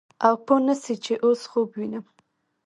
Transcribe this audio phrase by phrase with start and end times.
[0.25, 2.05] او پوه نه سې چې اوس خوب وينم.